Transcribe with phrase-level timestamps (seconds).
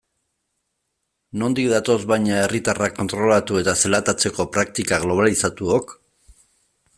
[1.41, 5.95] Nondik datoz baina herriatarrak kontrolatu eta zelatatzeko praktika globalizatuok?